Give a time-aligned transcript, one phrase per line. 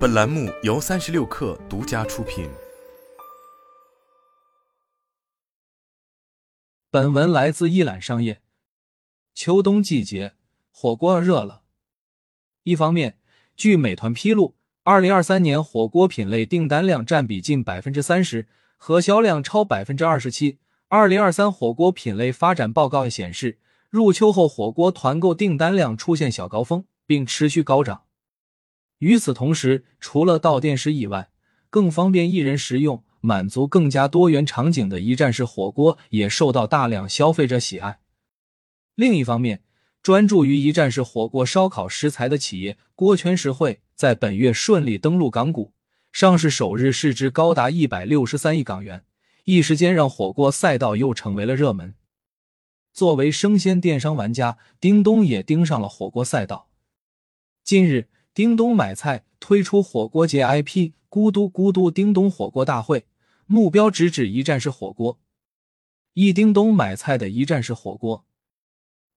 [0.00, 2.48] 本栏目由三十六氪独家出品。
[6.90, 8.40] 本文来自一览商业。
[9.34, 10.32] 秋冬季节，
[10.70, 11.64] 火锅热了。
[12.62, 13.18] 一方面，
[13.54, 18.48] 据美团披露，二零二三年火锅品类订单量占比近百分之三十，
[18.78, 20.60] 核销量超百分之二十七。
[20.88, 23.58] 二零二三火锅品类发展报告显示，
[23.90, 28.04] 入秋后火锅团购订单量出现小高峰，并持续高涨。
[29.00, 31.30] 与此同时，除了到店时以外，
[31.68, 38.00] 更方便一人食用、满足更加多元场景的一站式火锅也受到大量消费者喜爱。
[38.94, 39.62] 另一方面，
[40.02, 45.72] 专注于一站式火锅烧烤食材的企业锅圈食汇在本月顺利登陆港股，
[46.12, 49.04] 上市首日市值高达一百六十三亿港元，
[49.44, 51.94] 一时间让火锅赛道又成为了热门。
[52.92, 56.68] 作为生鲜电商玩家，叮咚也盯上了火锅赛道。
[57.64, 58.08] 近日。
[58.32, 63.06] 叮咚买菜推出火锅节 IP“ 咕嘟咕嘟叮咚火锅大会”，
[63.46, 65.18] 目标直指一站式火锅。
[66.14, 68.24] 一叮咚买菜的一站式火锅，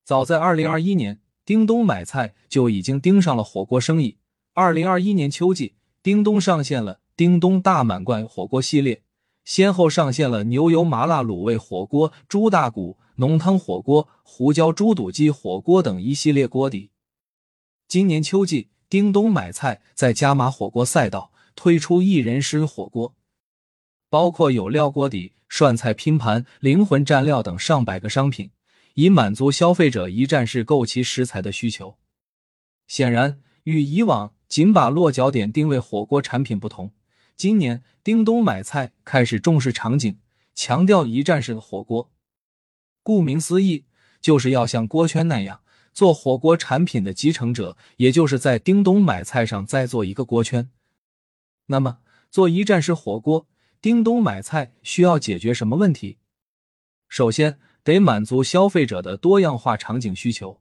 [0.04, 4.18] 早在二零二一年，叮咚买菜就已经盯上了火锅生意。
[4.54, 9.04] 二零二一年秋季，叮咚上线了“叮咚大满贯”火锅系列，
[9.46, 16.90] 先后上线了牛油麻辣卤味火锅、猪大骨浓汤火锅、胡椒猪肚鸡火锅等一系列锅底。
[17.88, 18.70] 今年秋季。
[18.94, 23.16] 叮咚买菜在加码火锅赛道推出一人食火锅，
[24.08, 28.52] 包括有料锅底、涮菜拼盘、灵魂蘸料等上百个商品，
[28.94, 31.98] 以满足消费者一站式购齐食材的需求。
[32.86, 36.94] 显然，与以往仅把落脚点定位火锅产品不同，
[37.36, 40.20] 今年叮咚买菜开始重视场景，
[40.54, 42.12] 强调一站式的火锅。
[43.02, 43.86] 顾名思义，
[44.22, 45.62] 就是要像锅圈那样。
[45.94, 50.70] 做火锅产品的集成者，也就是在叮咚买菜上再做一个锅圈。
[51.68, 52.00] 那么，
[52.32, 53.48] 做一站式火锅，
[53.80, 56.18] 叮咚买菜需要解决什么问题？
[57.08, 60.60] 首先，得满足消费者的多样化场景需求。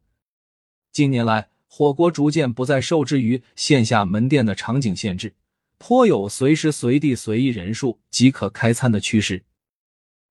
[0.92, 5.34] 近年来，火锅逐渐不再受制于线下门店的场景限制，
[5.78, 9.44] 颇有随时随地随意人数即可开餐的趋势。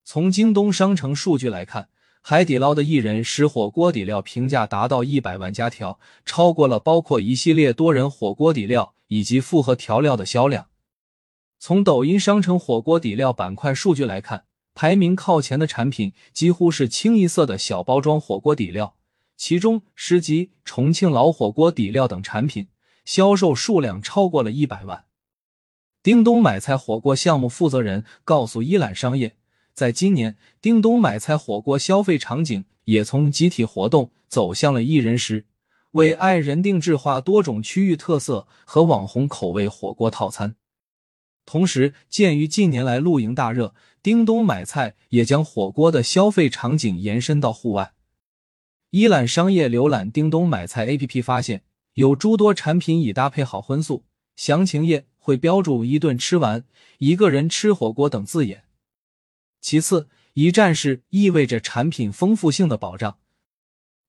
[0.04, 1.90] 从京东商城数据来看。
[2.24, 10.68] 海底捞的一人食火锅底料评价达到一百万加条，超过了包括一系列多人火锅底料以及复合调料的销量。
[11.58, 14.46] 从抖音商城火锅底料板块数据来看，
[14.76, 18.96] 排名靠前的产品几乎是清一色的小包装火锅底料，
[19.36, 22.68] 其中十吉、重庆老火锅底料等产品
[23.04, 25.06] 销售数量超过了一百万。
[26.04, 29.38] 叮咚买菜火锅项目负责人告诉一览商业。
[29.74, 35.46] 在今年，叮咚买菜火锅消费场景也从集体活动走向了一人食，
[35.92, 40.56] 为爱人定制化多种区域特色和网红口味火锅套餐。
[41.46, 43.74] 同时，鉴于近年来露营大热，
[44.04, 47.94] 叮咚买菜也将火锅的消费场景延伸到户外。
[48.92, 51.64] 一览商业浏览叮咚买菜 APP 发现，
[51.96, 54.04] 有诸多产品已搭配好荤素，
[54.36, 56.66] 详情页会标注“一顿吃完
[57.00, 58.64] ”“一个人吃火锅”等字眼。
[59.62, 63.20] 其次，一站式意味着产品丰富性的保障，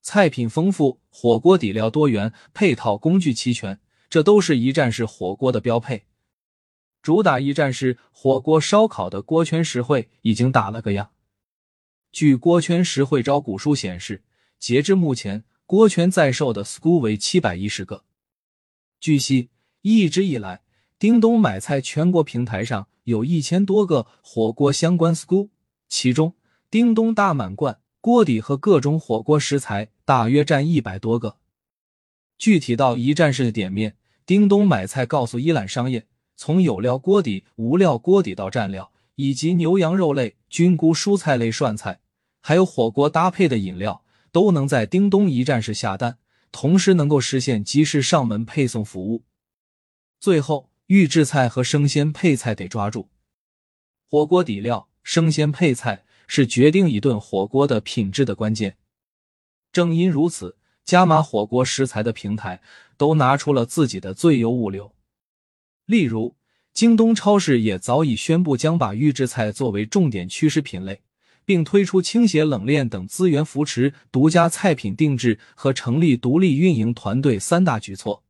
[0.00, 6.06] 菜品丰富，火锅底料多元，配套工具齐全，这都是一站式火锅的标配。
[7.02, 11.10] 主打一站式火锅烧烤的锅圈实惠已经打了个样。
[12.12, 14.22] 据锅圈实惠招股书显示，
[14.58, 18.04] 截至目前，锅圈在售的 SKU 为七百一十个。
[19.00, 20.62] 据悉，一直以来，
[20.98, 22.88] 叮咚买菜全国平台上。
[23.04, 25.48] 有一千多个火锅相关 school，
[25.88, 26.34] 其中
[26.70, 31.36] 叮咚大满贯锅底和各种火锅食材大约占一百多个。
[32.38, 33.96] 具体到一站式的点面，
[34.26, 42.00] 叮咚买菜告诉一揽商业，从有料锅底、无料锅底到蘸料，以及牛羊肉类、菌菇蔬菜类涮菜，
[42.40, 46.18] 还有火锅搭配的饮料，都能在叮咚一站式下单，
[46.50, 49.22] 同时能够实现及时上门配送服务。
[50.20, 50.71] 最后。
[50.88, 53.08] 预制菜和生鲜配菜得抓住，
[54.10, 58.76] 火锅底料、生鲜配菜是决定一顿火锅的品质的关键。
[59.72, 62.60] 正因如此，加码火锅食材的平台
[62.96, 64.94] 都拿出了自己的最优物流。
[65.86, 66.36] 例如，
[66.74, 71.00] 京东超市也早已宣布将把预制菜作为重点趋势品类，
[71.44, 78.24] 并推出倾斜冷链等资源扶持、独家菜品定制和成立独立运营团队三大举措。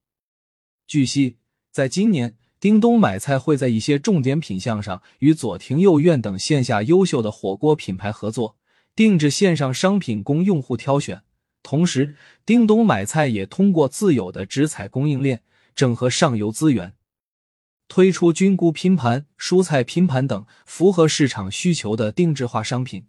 [0.86, 1.38] 据悉，
[1.72, 2.36] 在今年。
[2.62, 8.56] 叮咚买菜会在一些重点品项上与左庭右院等线下优秀的火锅品牌合作，
[8.94, 11.24] 定制线上商品供用户挑选。
[11.64, 12.14] 同时，
[12.46, 15.42] 叮咚买菜也通过自有的直采供应链，
[15.74, 16.94] 整合上游资源。
[17.88, 23.06] 推出菌菇拼盘、蔬菜拼盘等符合市场需求的定制化商品。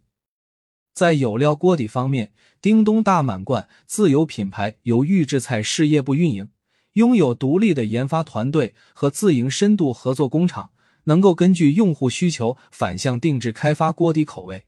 [0.96, 6.50] 在有料锅底方面，叮咚大满贯自有品牌由预制菜事业部运营，
[6.94, 10.72] 拥有独立的研发团队和自营深度合作工厂，
[11.06, 14.66] 能够根据用户需求反向定制开发锅底口味。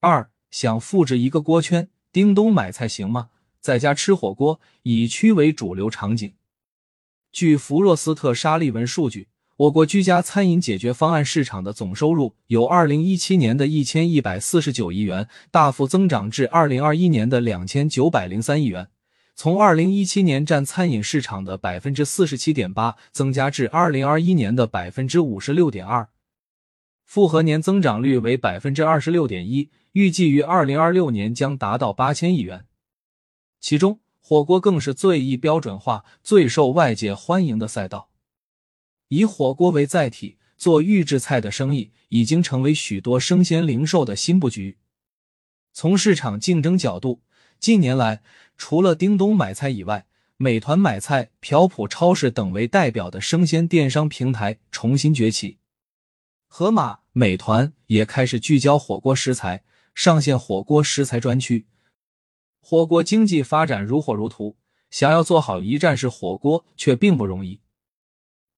[0.00, 3.30] 二，想复制一个锅圈，叮咚买菜行吗？
[3.60, 6.34] 在家吃火锅，以区为主流场景。
[7.30, 9.28] 据弗若斯特沙利文数据。
[9.56, 18.88] 我国居家餐饮解决方案市场的总收入由二零一七年的一千一百四十九亿元大幅增长至二零二一年的两千九百零三亿元，
[19.34, 26.10] 从二零一七年占餐饮市场的百分之四十七点八增加至二零二一年的百分之五十六点二，
[27.04, 32.66] 复合年增长率为百分之二十六点一，预计于二零二六年将达到八千亿元。
[33.58, 38.10] 其中，火锅更是最易标准化、最受外界欢迎的赛道。
[39.08, 44.78] 以火锅为载体做预制菜的生意，已经成为许多生鲜零售的新布局。
[45.72, 47.22] 从市场竞争角度，
[47.62, 48.22] 近年来
[48.56, 50.04] 除了叮咚买菜以外，
[50.36, 55.58] 美团买菜、朴朴超市等为代表的生鲜电商平台重新崛起。
[56.48, 59.62] 盒马、美团也开始聚焦火锅食材，
[59.94, 61.66] 上线火锅食材专区。
[62.60, 64.56] 火锅经济发展如火如荼，
[64.90, 67.60] 想要做好一站式火锅却并不容易。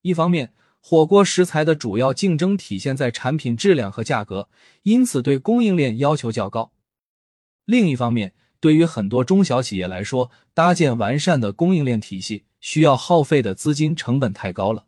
[0.00, 4.48] 一方面，火锅食材的主要竞争体现在产品质量和价格，
[4.84, 6.72] 因此对供应链要求较高。
[7.66, 8.32] 另一方面，
[8.64, 14.86] 对于很多中小企业来说，搭建完善的供应链体系需要耗费的资金成本太高了。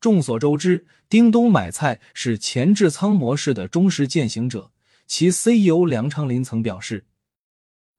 [0.00, 4.72] 众所周知，叮咚买菜是前置仓模式的忠实践行者，
[5.06, 7.04] 其 CEO 梁昌林曾表示：“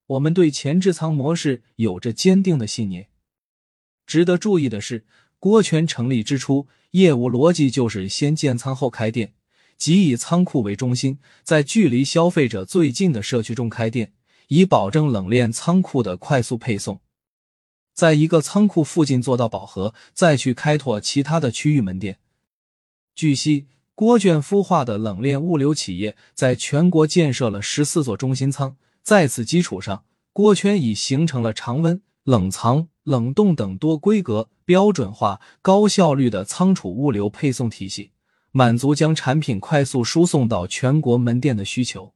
[0.08, 3.08] 我们对前置仓模式有着坚定的信念。”
[4.06, 5.06] 值得注意的是。
[5.40, 9.34] 锅圈成立之初，业务逻辑就是先建仓后开店，
[9.78, 14.12] 即以仓库为中心，在距离消费者最近的社区中开店，
[14.48, 17.00] 以保证冷链仓库的快速配送。
[17.94, 22.20] 在一个仓库附近做到饱和，再去开拓其他的区域门店。
[23.16, 32.88] 据悉，锅圈孵化的冷链物流企业在全国建设了十四座中心仓，在此基础上，锅圈已形成了常温、冷藏。
[33.04, 38.12] 冷冻等多规格、标准化、高效率的仓储物流配送体系，
[38.54, 42.14] 满足将产品快速输送到全国门店的需求。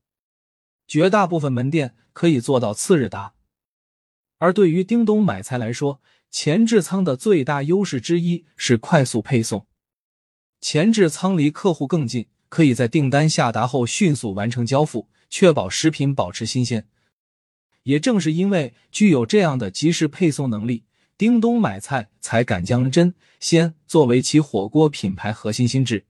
[0.87, 3.33] 绝大部分门店可以做到次日达。
[4.37, 9.67] 而对于叮咚买菜来说，前置仓的最大优势之一是快速配送。
[10.61, 16.87] 前置仓离客户更近，可以在订单下达后迅速完成交付，确保食品保持新鲜。
[17.83, 20.85] 也正是因为具有这样的及时配送能力，
[21.17, 26.05] 叮咚买菜才敢将真鲜作为其火锅品牌核心心智。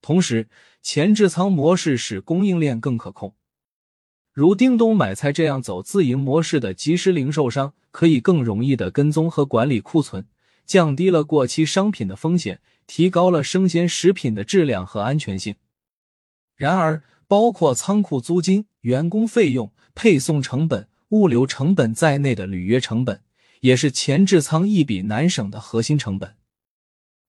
[0.00, 0.48] 同时，
[0.82, 3.34] 前置仓模式使供应链更可控。
[4.32, 10.26] 如叮咚买菜这样走自营模式的即时零售商，可以更容易的跟踪和管理库存，
[10.64, 15.54] 降低了过期商品的风险，提高了生鲜食品的质量和安全性。
[16.56, 19.70] 然而，包括仓库租金、员工费用。
[19.94, 23.20] 配送成本、物流成本在内的履约成本，
[23.60, 26.34] 也是前置仓一笔难省的核心成本。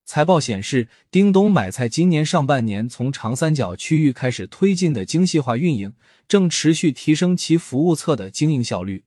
[0.04, 5.94] 财报显示，叮咚买菜今年上半年从长三角区域开始推进的精细化运营，
[6.28, 9.04] 正持续提升其服务侧的经营效率。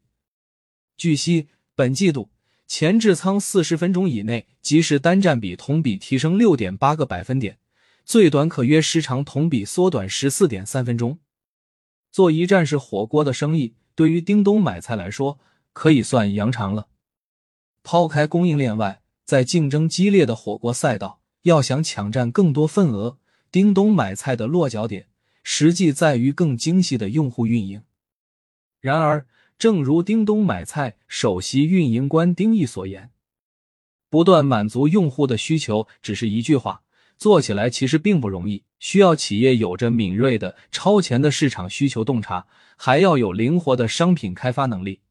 [0.98, 2.32] 据悉，本季度
[2.66, 7.60] 前置仓四十分钟以内即时单占比同比提升六点八个百分点，
[8.04, 11.20] 最短可约时长同比缩短十四点三分钟。
[12.12, 15.40] 做一站式火锅的生意，对于叮咚买菜来说
[15.74, 16.88] 可以算扬长了。
[17.84, 23.18] 抛开供应链外，在竞争激烈的火锅赛道，要想抢占更多份额，
[23.52, 25.08] 叮咚买菜的落脚点
[25.44, 27.82] 实际在于更精细的用户运营。
[28.80, 29.28] 然而，
[29.60, 33.10] 正如叮咚买菜首席运营官丁毅所言，
[34.10, 36.84] 不断满足用户的需求只是一句话。
[37.18, 45.02] 做起来其实并不容易，需要企业有着敏锐的超前的市场需求洞察，还要有灵活的商品开发能力。